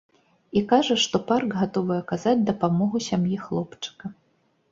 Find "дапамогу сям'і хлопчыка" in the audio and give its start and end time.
2.49-4.05